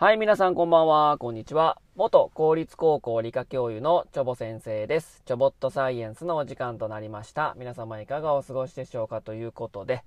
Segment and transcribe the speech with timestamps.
[0.00, 1.18] はい、皆さんこんばんは。
[1.18, 1.80] こんにちは。
[1.96, 5.24] 元公立高校理科教諭のチョボ先生です。
[5.26, 7.56] チョボットサイエンスのお時間となりました。
[7.58, 10.04] 皆様いかがお過ごしでしょうかということで、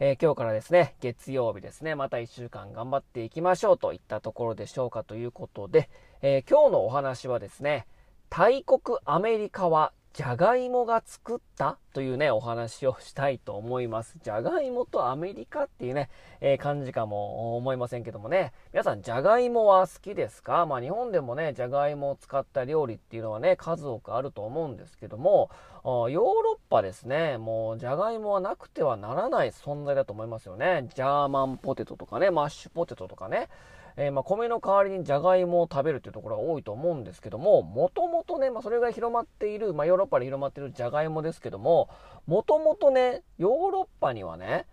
[0.00, 5.88] えー、今日からですね、月曜日ですね、また1週間頑張っていきましょうといったところでしょうかということで、
[6.20, 7.86] えー、今日のお話はですね、
[8.30, 14.16] 大国アメリカはじゃがいもが作ったというね、お話をしたいと思います。
[14.22, 16.08] じゃがいもとアメリカっていうね、
[16.40, 18.52] えー、感じかも思いませんけどもね。
[18.72, 20.66] 皆さん、じゃがいもは好きですか？
[20.66, 25.50] まあ日本でもね、じゃがいもを使った料理っていうのはね、数多くあると思うんですけども、
[25.82, 30.88] ヨーロッパですね、もうじゃがいもはなくてはならない存在だと思いますよね。
[30.94, 33.48] ジャーマンポテトとかね、マッシュポテトとかね。
[33.96, 41.88] えー、まあ、米の代わりにじゃがいもを食べるというところが多いと思うんですけども、もともとね、まあ、それが広まっている、まあ、ヨーロッパで広まっているじゃがいもですけども、
[42.26, 44.66] もともとね、ヨーロッパにはね、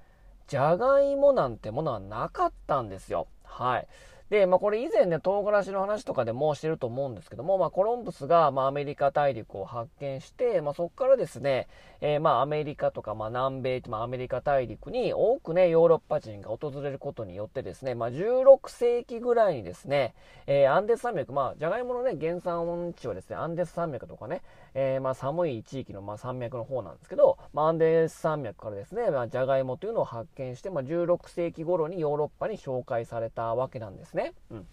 [0.48, 3.28] じゃがいもなんてものはなかったんですよ。
[3.44, 3.88] はい。
[4.32, 11.68] で、まあ、これ以前ね、唐辛子の話とかでもしてると思うんですけども、まあ、コロンブスが、まあ、アメリカ大陸を発見して、まあ、そこからですね、
[12.00, 20.14] えー、まあ、アメリカとか、まあ、南米、まあ、アメリカ大陸に多くね、ヨーロッパ人が訪れることによってですね、まあ、16世紀ぐらいにですね、
[20.48, 24.44] えー、アンデス山脈、まあ、じゃがいものね、原産地はですね、アンデス山脈とかね、
[24.74, 34.21] えー、まあ、寒い地域の、まあ、山脈の方なんですけど、まあ、アンデス山脈からですね、まあ、じゃがいもというのを発見して、まあ、16世紀頃にヨーロッパに紹介されたわけなんですね。
[34.52, 34.68] うん。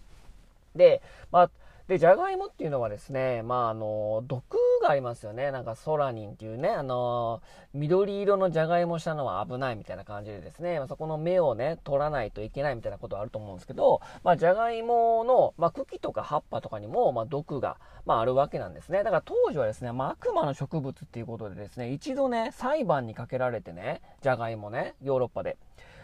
[0.75, 1.51] で、まあ、
[1.89, 4.43] で、じゃがいもっていうのはですね、まあ、あの、毒
[4.83, 5.49] がありますよね。
[5.49, 7.41] なんかソラニンっていうね、あの、
[7.73, 18.99] 緑色のじゃがいもしたのは危ないみたいな感じでですね、まあ、そこの芽をね、取らないといけないみたいなことはあると思うんですけど、まあ、じゃがいもの、まあ、茎とか葉っぱとかにも、まあ、毒が、まあ、あるわけなんですね。
[18.99, 25.57] だから当時はですね、まあ、悪魔の植物っていうことでですね、一度ね、裁判にかけられてね、じゃがいもね、ヨーロッパで。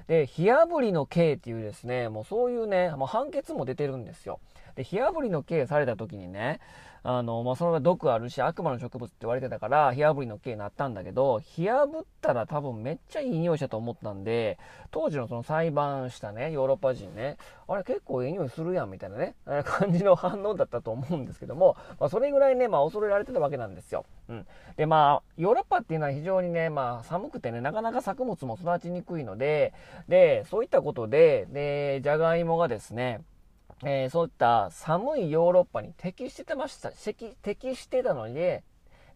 [0.07, 4.39] で、火あぶりの刑っていうですね、もうそういうね、もう判決も出てるんですよ。
[4.75, 6.59] で、火あぶりの刑された時にね、
[7.07, 14.57] あの、まあ、それが毒あるし、悪魔の植物って言われてたから、火あぶりの刑になったんだけど、火あぶったら多分めっちゃいい匂いしたと思ったんで、
[14.89, 19.35] 当時のその裁判したね、ヨーロッパ人ね、あれ結構いい匂いするやんみたいなね、
[19.65, 24.07] 感じの反応だったと思うんですけども、まあ、それぐらいね、まあ、恐れられてたわけなんですよ。
[24.27, 24.47] うん。
[24.75, 29.73] で、まあ、ヨーロッパっていうのは非常にね、まあ、寒くてね、なかなか作物も育ちにくいので、
[30.07, 33.21] で、そういったことで、で、じゃがいもがですね、
[33.83, 38.63] えー、そういった寒いヨーロッパに適してました、適してたので、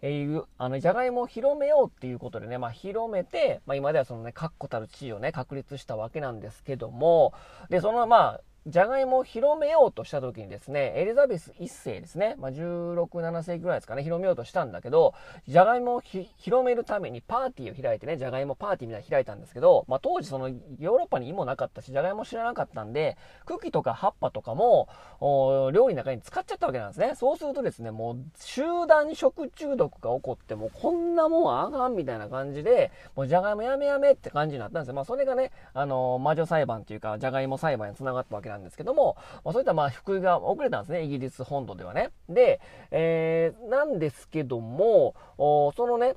[0.01, 7.33] えー、あの、じゃがいもを広めようっていうことでね、まあ、広めて、まあ、今ではそのね、確固たる地位をね、確立したわけなんですけども、
[7.69, 15.15] で、その、まあ、じゃがいもを広めようとした時にですね、エリザベス1世ですね、まあ、16、7世紀ぐらいですかね、広めようとしたんだけど、
[15.47, 24.87] じゃがいもを広めるためにパーティーを開いてね、じゃがいもパーティーみたいなの開いたんですけど、まあ、当時そのヨーロッパに芋なかったし、じゃがいも知らなかったんで、茎とか葉っぱとかも、
[25.19, 27.13] 料理の中に使っちゃったわけなんですね。
[27.15, 34.93] そうするとですね、もう集団食中毒が起こって、もうこんなもんあかんみたいな感じで、もうじゃがいもやめやめって感じになったんですよ。
[34.93, 42.11] まあ、それがね、あの、魔女裁判というか、じゃがいも裁判に繋がったわけなんですですけども、まあ、そういったまあ福井が遅れたんですね、イギリス本土ではね。
[42.27, 42.59] で、
[42.91, 46.15] えー、なんですけども、そのね、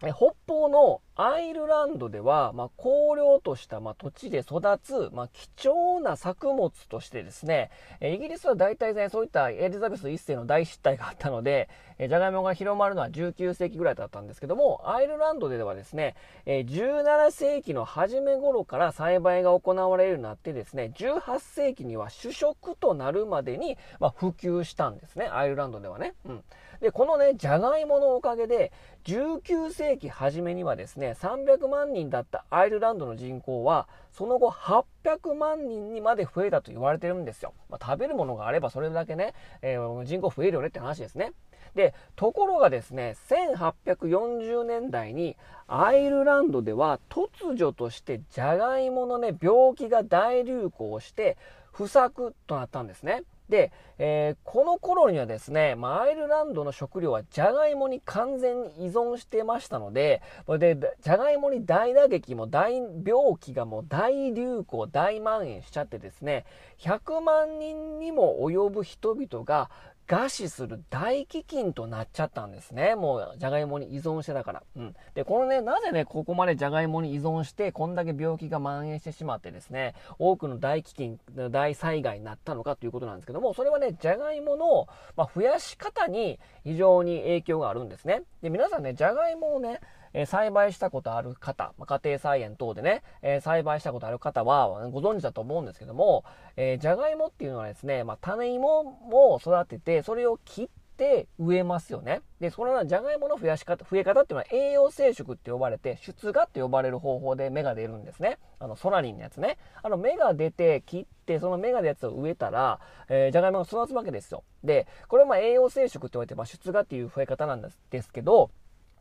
[0.00, 7.70] 北方のアイルランドでは、まあ、荒涼とした、まあ、土地で育つ、まあ、貴重な作物としてですね、
[8.00, 16.14] イギリスは大体ね、そういったエリザベス1世の大失態があったので、じゃがいもが広まるのは19世紀ぐらいだったんですけども、アイルランドではですね、
[16.46, 26.14] 17世紀の初め頃から栽培が行われるようになってですね、18世紀には主食となるまでに、まあ、普及したんですね、アイルランドではね。
[26.24, 26.44] うん。
[26.80, 28.72] で、このね、じゃがいものおかげで、
[29.04, 37.52] 19世紀初めにはですね、300万人だったアイルランドの人口は、その後800万人にまで増えたと言われてるんですよ。
[37.68, 41.32] まあ、食べるものがあればそれだけね、えー、人口増えるよねって話ですね。
[41.74, 45.36] で、ところがですね、1840年代に
[45.66, 51.36] アイルランドでは突如としてじゃがいものね、病気が大流行して
[51.72, 53.22] 不作となったんですね。
[53.48, 60.22] で、えー、この頃にはですね、まあ、アイルランドの食料はジャガイモに完全に依存してましたので、
[60.58, 66.44] で、ジャガイモに大打撃も大病気がもう大流行、大蔓延しちゃってですね、
[66.78, 69.70] 100万人にも及ぶ人々が
[70.08, 72.94] 餓死する大飢饉となっちゃったんですね。
[72.94, 74.62] もう、じゃがいもに依存してたから。
[74.74, 74.96] うん。
[75.14, 88.22] で、このね、なぜね、ここまでじゃがいもに依存して、こんだけ病気が蔓延してしまってですね、多くの大飢饉、大災害になったのかということなんですけども、それはね、じゃがいもの、まあ、増やし方に非常に影響があるんですね。
[88.40, 89.80] で、皆さんね、じゃがいもをね、
[90.12, 96.24] え、栽培したことある方、家庭菜園等でね、え、栽培したことある方はご存知だと思うんですけども、
[96.56, 100.68] え、じゃがいもっていうのはですね、まあ、種芋も育てて、それを切っ
[100.98, 102.20] て植えますよね。
[102.40, 108.38] で、そのじゃがいもの増やし方、増え方っていうのは栄養生殖って呼ばれて、出芽って呼ばれる方法で芽が出るんですね。
[108.58, 109.58] あの、ソラリンのやつね。
[109.82, 114.42] あの、芽が出て切って、その芽が出るやつを植えたら、えー、じゃがいもが育つわけですよ。
[114.64, 118.50] で、これはま栄養生殖って言われて、まあ、出芽っていう増え方なんですですけど、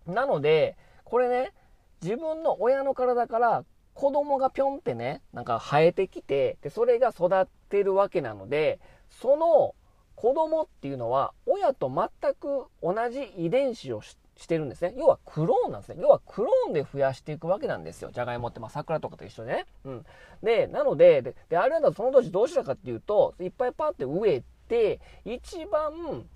[0.05, 0.77] なので、
[1.09, 1.53] これね、
[2.01, 3.63] 自分の親の体から
[3.93, 9.73] 子供がぴょんってね、なんか生えてきて、で、それが育ってるわけなので、その
[10.15, 14.17] 子供っていうのは親と全く同じ遺伝子をし
[14.47, 14.95] てるんですね。
[14.97, 15.95] 要はクローンなんですね。
[16.01, 18.11] 要はクローンで増やしていくわけなんですよ。
[18.11, 19.65] じゃがいもって、まあ桜とかと一緒でね。
[19.85, 20.05] うん。
[20.43, 26.27] で、なので、で、であれだとその年どうしたかっていうと、いっぱいパって植えて、一番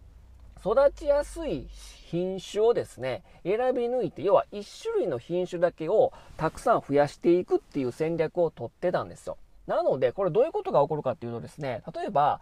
[0.64, 1.68] 育ちやすい
[2.12, 9.38] 品種をですね、選び抜いて、要は1種類の品種だけをたくさん増やしていくっていう戦略をとってたんですよ。
[9.66, 12.42] なので、これどういうことが起こるかっていうとですね、例えば、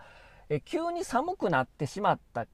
[0.49, 2.47] え急に寒くなってしまった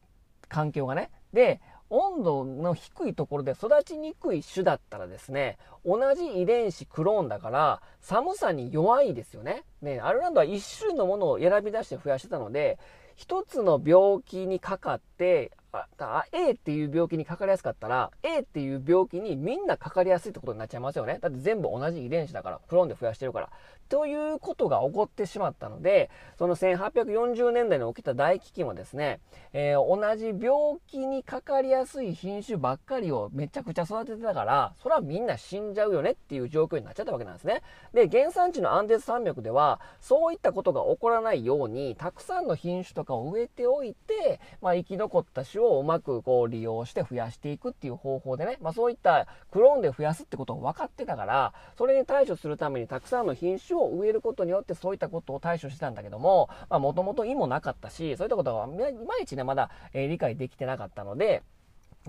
[0.50, 9.64] 環境がね、で、温度の低いところで育ちにくい種だったらですね、同じ遺伝子クローンだから、寒さに弱いですよね。
[9.82, 12.78] ね、アルランドは1種類のものを選び出して増やしてたので、
[13.16, 15.52] 一つの病気にかかって、
[16.00, 21.20] あ A っていう病気にかかりやすかったら、A っていう病気にみんなかかりやすいってことになっちゃいますよね。
[21.22, 23.50] だって全部同じ遺伝子だから、クローンで増やしてるから。
[23.88, 29.20] ということが起こってしまったので、その1840年代に起きた大飢饉はですね、
[29.54, 37.62] えー、同じ病気にかかりやすい品種ばっかりをめちゃくちゃ育ててたから、それはみんな死んじゃうよねっていう状況になっちゃったわけなんですね。
[37.94, 61.44] で、原産地のアンデス山脈では、そういったことが起こらないように、たくさんの品種とかを植えておいて、まあ、生き残った種ををうまくこう利用して増やしていくっていう方法でね、まあ、そういったクローンで増やすってことを分かってたから、それに対処するためにたくさんの品種を植えることによってそういったことを対処してたんだけども、まあ、もともと意もなかったし、そういったことがいまいちね、まだ、え、理解できてなかったので、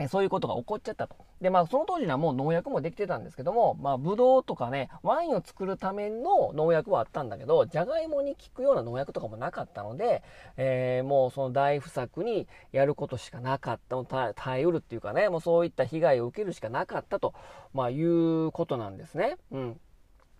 [0.08, 1.16] そういうことが起こっちゃったと。
[1.40, 10.22] で、まあ、その当時にはもう農薬もできてたんですけども、まあ、ブドウとかね、ワインを作るための農薬はあったんだけど、じゃがいもに効くような農薬とかもなかったので、
[10.58, 17.32] えー、もうその大不作にやることしかなかった、耐えうるっていうかね、もうそういった被害を受けるしかなかったと、
[17.72, 19.36] まあ、いうことなんですね。
[19.50, 19.80] うん。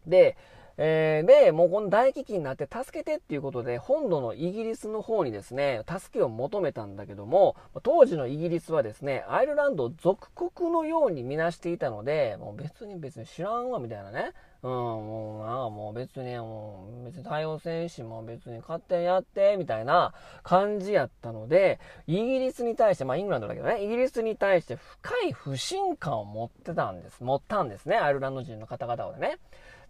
[0.07, 0.37] で、
[0.79, 14.33] えー、で、もうこの大飢饉になって助けてっていうことで、本土のイギリスの方にですね、助けを求めたんだけども、当時のイギリスはですね、アイルランドを属国のように見なしていたので、もう別に別に知らんわ、みたいなね。
[14.63, 20.13] うん、もうなもう別に、もう別に太陽戦士も別に勝手にやって、みたいな
[20.43, 27.23] 感じやったので、イギリスに対して、まあイングランドだけどね、イギリスに対して深い不信感を持ってたんです。
[27.23, 29.39] 持ったんですね、アイルランド人の方々はね。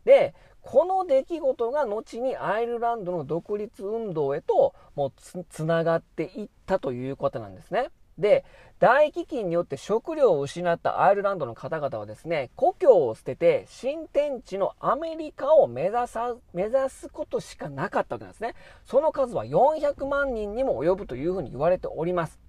[0.04, 0.34] で、
[0.66, 5.12] この出来事が後にアイルランドの独立運動へともう
[5.48, 7.90] つながっていったということなんですね。
[8.18, 8.44] で、
[8.80, 18.56] 大飢饉によって食料を失ったアイルランドの方々はですね、故郷を捨てて新天地のアメリカを目指さ、目指すことしかなかったわけなんですね。
[18.84, 22.45] その数は400万人にも及ぶというふうに言われております。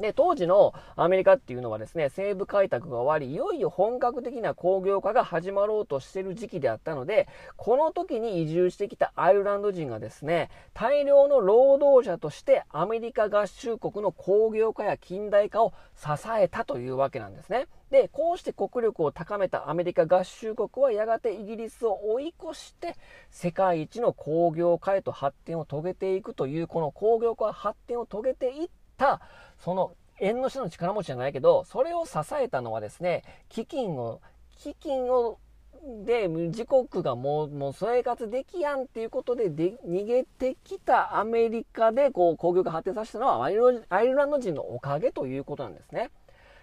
[0.00, 17.66] で、当時のアメリカっていうのはですね、西部開拓が終わり、いよいよ本格的な工業化が始まろうとしてる時期であったので、この時に移住してきたアイルランド人がですね、大量の労働者としてアメリカ合衆国の工業化や近代化を支えたというわけなんですね。
[17.92, 22.96] で、こうして国力を高めたアメリカ合衆国はやがてイギリスを追い越して
[23.30, 28.68] 世界一の工業化へと発展を遂げていくというこの工業化発展を遂げていっ
[29.02, 29.20] た
[29.58, 34.20] その縁の下の力持ちじゃないけど、それを支えたのはですね、基金を、
[34.56, 35.38] 基金を、
[36.04, 46.10] で、自国がもう、もう生活できやんっていうことでで逃げてきたアメリカで、こう、工業化発展させたのはアイルランド人のおかげということなんですね。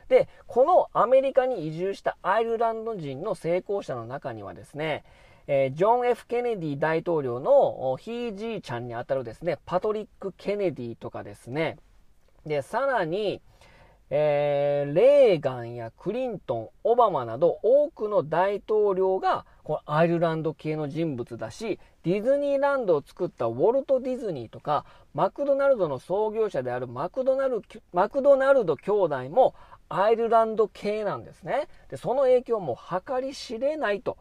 [0.08, 5.03] で、このアメリカに移住したアイルランド人の成功者の中にはですね、
[5.48, 11.77] えー、ジョン・ F・ ケネディ大統領のひいじいちゃんにあたるですね、パトリック・ケネディとかですね、
[12.46, 13.41] で、さらに、
[14.12, 27.62] えー、レーガンやクリントン、オバマなど多くの大統領がこのアイルランド系の人物だし、ディズニーランドを作ったウォルト・ディズニーとか、マクドナルドの創業者であるマクドナル
[27.93, 29.53] マクドナルド兄弟も
[29.89, 31.67] アイルランド系なんですね。
[31.89, 34.17] で、その影響も計り知れないと。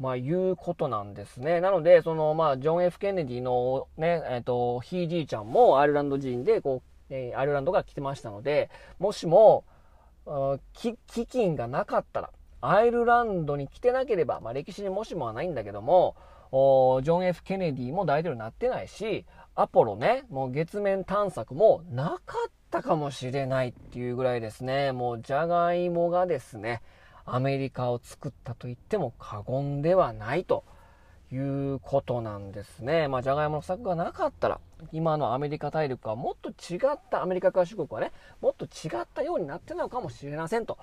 [0.00, 1.60] まあ、いうことなんですね。
[1.60, 9.64] なので、その、まあ、ジョン・ F・ ケネディのね、えっ、ー、と、ひいじいちゃんもアイルランド人で、こう、え、アイルランドが来てましたので、もしも、
[10.26, 10.58] 飢
[11.08, 16.16] 饉がなかったら、アイルランドに来てなければ、まあ、歴史にもしもはないんだけども、
[16.50, 26.82] ジョン・ F・ ケネディも大統領になってないし、アポロね、もう月面探索もなかったかもしれないっていうぐらいですね、もうじゃがいもがですね、
[27.24, 30.64] アメリカを作ったと言っても過言ではないと。
[31.32, 31.36] い
[31.74, 33.06] うことなんですね。
[33.08, 34.60] まあ、じゃがいもの不作がなかったら、
[34.92, 40.78] 今のアメリカ大陸はもっと違ったアメリカ合衆国はね、もっと違ったようになってたのかもしれませんと。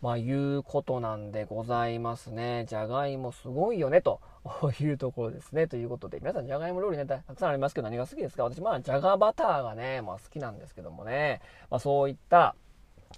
[0.00, 2.64] まあ、いうことなんでございますね。
[2.68, 4.20] じゃがいもすごいよね、と
[4.80, 5.66] いうところですね。
[5.66, 8.44] ということで、皆さんじゃがいも料理ね、たくさんありますけど何が好きですか？
[8.44, 11.42] 私、まあ、じゃがバターがね、まあ好きなんですけどもね。
[11.68, 12.54] まあ、そういった、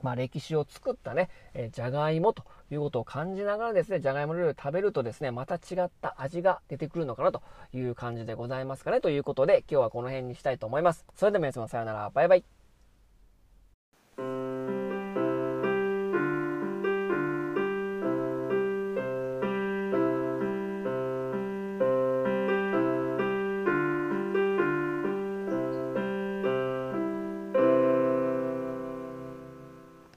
[0.03, 2.43] まあ、歴史を作ったね、え、じゃがいもと
[2.75, 9.01] いうことを感じながらですね、じゃがいも料理を食べるとですね、また違った味が出てくるのかなという感じでございますかね。
[9.01, 11.05] ということで、今日はこの辺にしたいと思います。
[11.17, 12.62] それでは皆様さようなら、バイバイ。